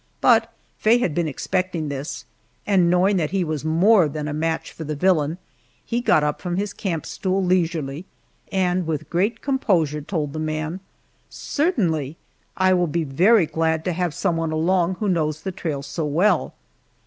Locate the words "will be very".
12.73-13.45